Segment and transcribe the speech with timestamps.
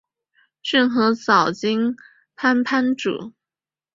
[0.63, 1.95] 骏河沼津
[2.35, 3.33] 藩藩主。